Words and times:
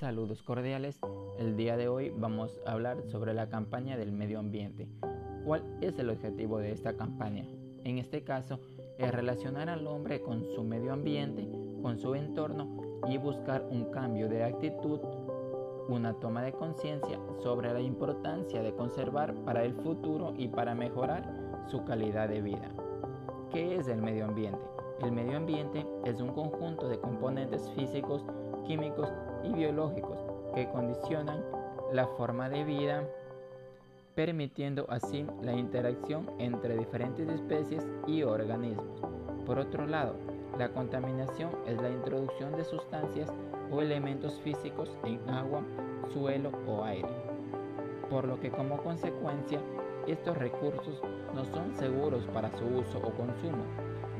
Saludos 0.00 0.42
cordiales. 0.42 0.98
El 1.38 1.58
día 1.58 1.76
de 1.76 1.88
hoy 1.88 2.08
vamos 2.08 2.58
a 2.64 2.72
hablar 2.72 3.02
sobre 3.08 3.34
la 3.34 3.50
campaña 3.50 3.98
del 3.98 4.12
medio 4.12 4.38
ambiente. 4.38 4.88
¿Cuál 5.44 5.62
es 5.82 5.98
el 5.98 6.08
objetivo 6.08 6.58
de 6.58 6.72
esta 6.72 6.96
campaña? 6.96 7.44
En 7.84 7.98
este 7.98 8.24
caso, 8.24 8.60
es 8.96 9.12
relacionar 9.12 9.68
al 9.68 9.86
hombre 9.86 10.22
con 10.22 10.42
su 10.54 10.64
medio 10.64 10.94
ambiente, 10.94 11.46
con 11.82 11.98
su 11.98 12.14
entorno 12.14 12.80
y 13.10 13.18
buscar 13.18 13.62
un 13.70 13.90
cambio 13.90 14.30
de 14.30 14.42
actitud, 14.42 15.00
una 15.90 16.14
toma 16.14 16.42
de 16.44 16.52
conciencia 16.52 17.20
sobre 17.42 17.70
la 17.70 17.82
importancia 17.82 18.62
de 18.62 18.74
conservar 18.74 19.34
para 19.44 19.64
el 19.64 19.74
futuro 19.74 20.32
y 20.34 20.48
para 20.48 20.74
mejorar 20.74 21.66
su 21.66 21.84
calidad 21.84 22.30
de 22.30 22.40
vida. 22.40 22.72
¿Qué 23.52 23.76
es 23.76 23.86
el 23.86 24.00
medio 24.00 24.24
ambiente? 24.24 24.79
El 25.02 25.12
medio 25.12 25.38
ambiente 25.38 25.86
es 26.04 26.20
un 26.20 26.28
conjunto 26.28 26.86
de 26.88 27.00
componentes 27.00 27.70
físicos, 27.70 28.22
químicos 28.66 29.08
y 29.42 29.52
biológicos 29.52 30.18
que 30.54 30.68
condicionan 30.68 31.42
la 31.92 32.06
forma 32.06 32.50
de 32.50 32.64
vida, 32.64 33.08
permitiendo 34.14 34.84
así 34.90 35.26
la 35.40 35.54
interacción 35.54 36.30
entre 36.38 36.76
diferentes 36.76 37.28
especies 37.28 37.86
y 38.06 38.22
organismos. 38.24 39.00
Por 39.46 39.58
otro 39.58 39.86
lado, 39.86 40.16
la 40.58 40.68
contaminación 40.68 41.50
es 41.66 41.80
la 41.80 41.88
introducción 41.88 42.52
de 42.52 42.64
sustancias 42.64 43.32
o 43.72 43.80
elementos 43.80 44.38
físicos 44.40 44.94
en 45.04 45.26
agua, 45.30 45.62
suelo 46.12 46.50
o 46.66 46.84
aire, 46.84 47.08
por 48.10 48.26
lo 48.26 48.38
que 48.38 48.50
como 48.50 48.82
consecuencia 48.82 49.60
estos 50.06 50.36
recursos 50.36 51.00
no 51.34 51.44
son 51.46 51.74
seguros 51.74 52.24
para 52.34 52.50
su 52.58 52.64
uso 52.64 52.98
o 52.98 53.10
consumo. 53.12 53.64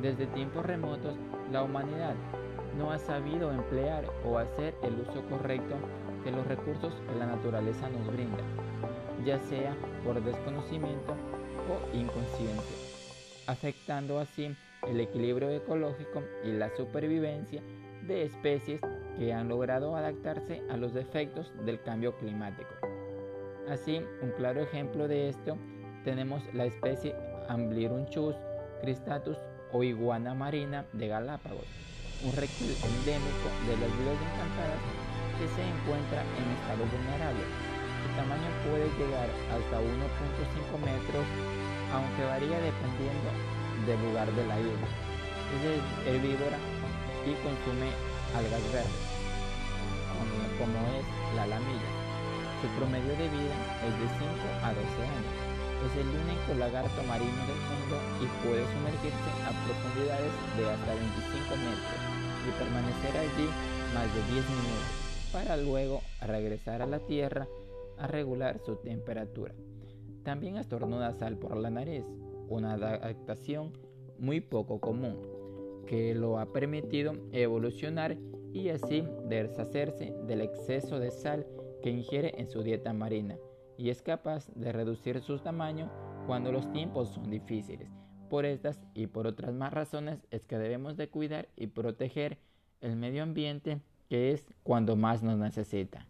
Desde 0.00 0.26
tiempos 0.28 0.64
remotos, 0.64 1.14
la 1.52 1.62
humanidad 1.62 2.14
no 2.78 2.90
ha 2.90 2.98
sabido 2.98 3.50
emplear 3.50 4.04
o 4.24 4.38
hacer 4.38 4.74
el 4.82 5.00
uso 5.00 5.22
correcto 5.28 5.74
de 6.24 6.30
los 6.30 6.46
recursos 6.46 6.92
que 7.08 7.18
la 7.18 7.26
naturaleza 7.26 7.88
nos 7.88 8.06
brinda, 8.12 8.42
ya 9.24 9.38
sea 9.38 9.74
por 10.04 10.22
desconocimiento 10.22 11.14
o 11.68 11.96
inconsciencia, 11.96 12.76
afectando 13.46 14.18
así 14.18 14.54
el 14.88 15.00
equilibrio 15.00 15.50
ecológico 15.50 16.22
y 16.44 16.52
la 16.52 16.74
supervivencia 16.76 17.62
de 18.06 18.24
especies 18.24 18.80
que 19.18 19.32
han 19.32 19.48
logrado 19.48 19.96
adaptarse 19.96 20.62
a 20.70 20.76
los 20.76 20.96
efectos 20.96 21.52
del 21.64 21.82
cambio 21.82 22.16
climático. 22.16 22.89
Así, 23.68 24.02
un 24.22 24.30
claro 24.32 24.62
ejemplo 24.62 25.06
de 25.06 25.28
esto 25.28 25.56
tenemos 26.04 26.42
la 26.54 26.64
especie 26.64 27.14
Amblyrunchus 27.48 28.34
cristatus 28.80 29.36
o 29.72 29.82
iguana 29.82 30.34
marina 30.34 30.86
de 30.92 31.08
Galápagos, 31.08 31.66
un 32.24 32.32
reptil 32.32 32.70
endémico 32.70 33.48
de 33.68 33.76
las 33.76 33.90
Islas 33.90 34.18
Encantadas 34.18 34.82
que 35.38 35.46
se 35.48 35.62
encuentra 35.62 36.20
en 36.36 36.46
estado 36.56 36.84
vulnerable. 36.90 37.44
Su 38.00 38.08
tamaño 38.16 38.50
puede 38.64 38.88
llegar 38.98 39.28
hasta 39.52 39.76
1.5 39.80 39.88
metros, 40.84 41.26
aunque 41.92 42.24
varía 42.24 42.58
dependiendo 42.60 43.30
del 43.86 43.98
lugar 44.08 44.28
de 44.32 44.46
la 44.46 44.58
isla. 44.58 44.88
Es 45.50 46.06
herbívora 46.06 46.58
y 47.24 47.32
consume 47.44 47.88
algas 48.36 48.64
verdes, 48.72 49.04
como 50.58 50.78
es 50.98 51.04
la 51.36 51.46
lamilla. 51.46 51.79
Su 52.60 52.68
promedio 52.76 53.16
de 53.16 53.28
vida 53.32 53.56
es 53.88 53.94
de 53.96 54.08
5 54.20 54.28
a 54.60 54.74
12 54.74 54.84
años. 54.84 55.36
Es 55.80 55.96
el 55.96 56.08
único 56.12 56.52
lagarto 56.58 57.02
marino 57.08 57.40
del 57.48 57.56
mundo 57.56 57.96
y 58.20 58.26
puede 58.44 58.68
sumergirse 58.68 59.30
a 59.48 59.50
profundidades 59.64 60.32
de 60.58 60.68
hasta 60.68 60.92
25 60.92 61.56
metros 61.56 62.00
y 62.44 62.50
permanecer 62.60 63.16
allí 63.16 63.48
más 63.94 64.12
de 64.12 64.20
10 64.34 64.44
minutos 64.50 65.00
para 65.32 65.56
luego 65.56 66.02
regresar 66.20 66.82
a 66.82 66.86
la 66.86 66.98
tierra 66.98 67.48
a 67.96 68.06
regular 68.06 68.58
su 68.58 68.76
temperatura. 68.76 69.54
También 70.22 70.58
estornuda 70.58 71.14
sal 71.14 71.38
por 71.38 71.56
la 71.56 71.70
nariz, 71.70 72.04
una 72.48 72.74
adaptación 72.74 73.72
muy 74.18 74.42
poco 74.42 74.80
común 74.80 75.16
que 75.86 76.14
lo 76.14 76.38
ha 76.38 76.52
permitido 76.52 77.14
evolucionar 77.32 78.18
y 78.52 78.68
así 78.68 79.02
deshacerse 79.28 80.12
del 80.26 80.42
exceso 80.42 80.98
de 80.98 81.10
sal 81.10 81.46
que 81.82 81.90
ingiere 81.90 82.34
en 82.38 82.48
su 82.48 82.62
dieta 82.62 82.92
marina 82.92 83.36
y 83.76 83.90
es 83.90 84.02
capaz 84.02 84.48
de 84.54 84.72
reducir 84.72 85.20
su 85.22 85.38
tamaño 85.38 85.90
cuando 86.26 86.52
los 86.52 86.70
tiempos 86.72 87.08
son 87.08 87.30
difíciles. 87.30 87.88
Por 88.28 88.44
estas 88.44 88.80
y 88.94 89.06
por 89.06 89.26
otras 89.26 89.54
más 89.54 89.72
razones 89.72 90.26
es 90.30 90.46
que 90.46 90.58
debemos 90.58 90.96
de 90.96 91.08
cuidar 91.08 91.48
y 91.56 91.68
proteger 91.68 92.38
el 92.80 92.96
medio 92.96 93.22
ambiente 93.22 93.80
que 94.08 94.32
es 94.32 94.46
cuando 94.62 94.96
más 94.96 95.22
nos 95.22 95.38
necesita. 95.38 96.06